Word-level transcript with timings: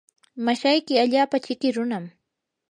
mashayki 0.45 0.93
allaapa 1.03 1.37
chiki 1.45 1.69
runam. 1.75 2.05